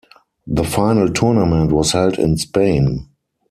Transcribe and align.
The 0.47 0.63
final 0.63 1.09
tournament 1.13 1.71
was 1.71 1.91
held 1.91 2.17
in 2.17 2.35
Spain. 2.37 3.07